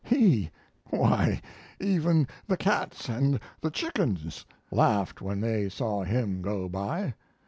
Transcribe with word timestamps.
He! 0.03 0.49
why, 0.89 1.43
even 1.79 2.27
the 2.47 2.57
cats 2.57 3.07
and 3.07 3.39
the 3.61 3.69
chickens 3.69 4.47
laughed 4.71 5.21
when 5.21 5.41
they 5.41 5.69
saw 5.69 6.01
him 6.03 6.41
go 6.41 6.67
by. 6.67 7.13